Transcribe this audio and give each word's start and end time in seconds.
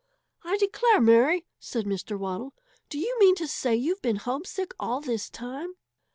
"I 0.43 0.57
declare, 0.57 0.99
Mary!" 0.99 1.45
said 1.59 1.85
Mr. 1.85 2.17
Waddle. 2.17 2.55
"Do 2.89 2.97
you 2.97 3.15
mean 3.19 3.35
to 3.35 3.47
say 3.47 3.75
you've 3.75 4.01
been 4.01 4.15
homesick 4.15 4.73
all 4.79 4.99
this 4.99 5.29
time?" 5.29 5.75